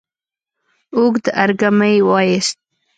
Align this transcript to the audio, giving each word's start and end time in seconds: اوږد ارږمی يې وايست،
اوږد 0.95 1.25
ارږمی 1.41 1.91
يې 1.95 2.01
وايست، 2.09 2.57